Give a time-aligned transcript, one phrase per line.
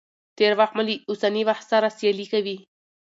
[0.37, 2.55] تېر وخت مو له اوسني وخت سره سيالي کوي.